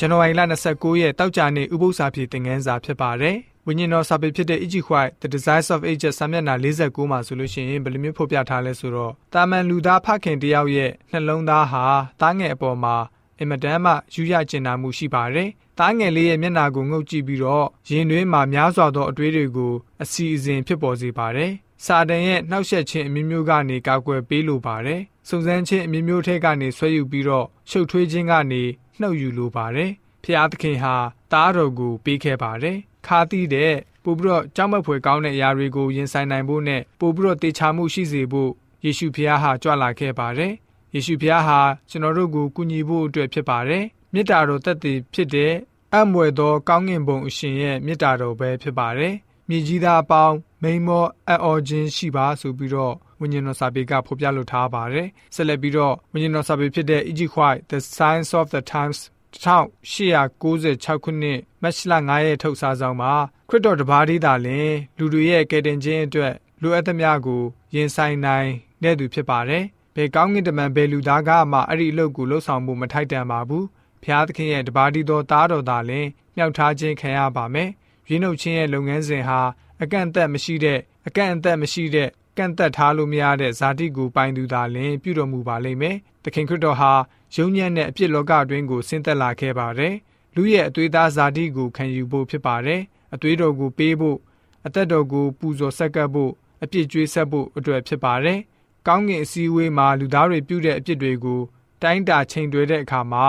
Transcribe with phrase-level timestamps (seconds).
[0.00, 11.84] ဇန်နဝါရီလ29ရက်တောက်ကြနေ့ဥပုသ္စာပြေသင်ခန်းစာဖြစ်ပါတယ်။ဝိညာဉ်တော်စာပေဖြစ်တဲ့ Iji White The Desires of Ages စာမျက်နှာ49မှာဆိုလို့ရှိရင်ဘယ်လိုမျိုးဖော်ပြထားလဲဆိုတော့တာမန်လူသားဖခင်တယောက်ရဲ့နှလုံးသားဟာ
[12.20, 12.96] တားငယ်အပေါ်မှာ
[13.38, 15.48] အင်မတန်မှယူရကျင်နာမှုရှိပါတယ်။
[15.78, 21.52] တားငယ်လေးရဲ့မျက်နှာကိုငုပ်ကြည့်ပြီးတော့ရင်တွင်းမှာများစွာသောအတွေးတွေကိုအစီအစဉ်ဖြစ်ပေါ်စေပါတယ်။
[21.84, 28.62] စာတန်ရဲ့နှောက်ယှက်ခြင်းအမျိုးမျိုးကနေကာကွယ်ပေးလိုပါတယ်။စုံစမ်းခြင်းအမျိုးမျိုးထဲကနေဆွဲယူပြီးတော့ရှုပ်ထွေးခြင်းကနေ
[29.00, 29.90] နှုတ်ယူလိုပါတယ်။
[30.24, 30.94] ဖျားသခင်ဟာ
[31.32, 38.50] တားတော်ကိုပေးခဲ့ပါတယ်။ခါသီးတဲ့ပို့ပြီးတော့ကြောက်မက်ဖွယ်ကောင်းတဲ့အရာတွေကိုရင်ဆိုင်နိုင်ဖို့နဲ့ပို့ပြီးတော့တေချာမှုရှိစေဖို့
[38.84, 40.52] ယေရှုဖျားဟာကြွလာခဲ့ပါတယ်။
[40.94, 45.52] ယေရှုဖျားဟာကျွန်တော်တို့ကိုကူညီဖို့အတွက်ဖြစ်ပါတယ်။မေတ္တာတော်သက်သေဖြစ်တဲ့
[45.92, 49.14] အံ့မွယ်သောကောင်းကင်ဘုံအရှင်ရဲ့မေတ္တာတော်ပဲဖြစ်ပါတယ်။
[49.48, 58.98] မြေကြီးသားအပေါင်းမိန်မောအံ့ဩခြင်းရှိပါဆိုပြီးတော့ ဝိညာဉ်တော်စာပေကဖော်ပြလိုထားပါတယ်။ဆက်လက်ပြီးတော့ဝိညာဉ်တော်စာပေဖြစ်တဲ့ Egypt White The Science of the Times
[59.44, 63.12] 1896ခုနှစ်မတ်လ9ရက်ထုတ်စာဆောင်မှာ
[63.48, 67.42] ခရစ်တော်တပါးသေးတာလင်လူတွေရဲ့ကယ်တင်ခြင်းအတွက်လိုအပ်သမျှကို
[67.74, 68.50] ရင်ဆိုင်နိုင်
[68.82, 73.64] တဲ့သူဖြစ်ပါတယ်။ဘယ်ကောင်းကင်တမန်ဘယ်လူသားကမှအဲ့ဒီအလုပ်ကိုလှုပ်ဆောင်မှုမထိုက်တန်ပါဘူး။
[74.02, 77.70] ဖျားသခင်ရဲ့တပါးသေးသောသားတော်သာလင်မြောက်ထားခြင်းခံရပါမယ်။
[78.08, 79.40] ရင်းနှုတ်ခြင်းရဲ့လုပ်ငန်းစဉ်ဟာ
[79.82, 82.08] အကန့်အသတ်မရှိတဲ့အကန့်အသတ်မရှိတဲ့
[82.38, 86.92] ကန့်သက်ထားလို့မရတဲ့ဇာတိကိုပိုင်သူသာလင်ပြုတော်မူပါလိမ့်မယ်။သခင်ခရစ်တော်ဟာ
[87.36, 89.94] ယုံညံ့တဲ့အပြစ်လောကအတွင်းကိုဆင်းသက်လာခဲ့ပါတယ်။
[90.34, 92.80] လူရဲ့အသွေးသားဇာတိကိုခံယူဖို့ဖြစ်ပါတယ်။
[93.14, 94.18] အသွေးတော်ကိုပေးဖို့
[94.66, 98.38] အသက်တော်ကိုပူဇော်ဆက်ကပ်ဖို့အပြစ်ကြွေးဆက်ဖို့အတွက်ဖြစ်ပါတယ်။
[98.86, 101.40] ကောင်းကင်အစည်းအဝေးမှာလူသားတွေပြုတဲ့အပြစ်တွေကို
[101.82, 103.26] တိုင်းတာချိန်တွဲတဲ့အခါမှာ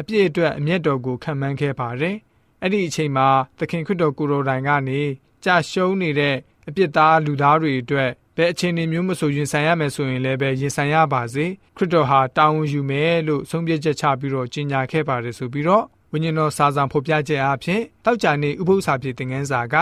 [0.00, 2.16] အပြစ်အတွက်အမျက်တော်ကိုခံမှန်းခဲ့ပါတယ်။
[2.62, 5.00] အဲ့ဒီအချိန်မှာသခင်ခရစ်တော်ကိုယ်တော်တိုင်ကနေ
[5.44, 6.36] ကြာရှုံးနေတဲ့
[6.68, 19.74] အပြစ်သားလူသားတွေအတွက် ဘယ်အခြေအနေမျိုးမဆိုရင်ဆိုင်ရမယ်ဆိုရင်လည်းပဲရင်ဆိုင်ရပါစေခရစ်တော်ဟာတာဝန်ယူမယ်လို့ဆုံးဖြတ်ချက်ချပြီးတော့ကြီးညာခဲ့ပါတယ်ဆိုပြီးတော့ဝိညာဉ်တော်စာဆောင်ဖော်ပြချက်အဖြစ်တောက်ကြနေဥပုသ္စာပြေသင်ခန်းစာက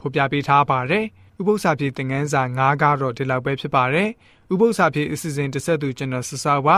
[0.00, 1.04] ဖော်ပြပေးထားပါတယ်
[1.40, 4.08] ဥပုသ္စာပြေသင်ခန်းစာ9ကတော့ဒီလောက်ပဲဖြစ်ပါတယ်
[4.52, 6.76] ဥပုသ္စာပြေအစီအစဉ်တစ်ဆက်သူကျွန်တော်ဆဆပါ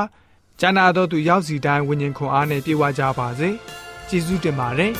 [0.60, 3.48] ကျမ်းနာတော်သူရောက်စီတိုင်းဝိညာဉ်ခွန်အားနဲ့ပြေဝကြပါစေ
[4.08, 4.92] ကျေးဇူးတင်ပါတယ်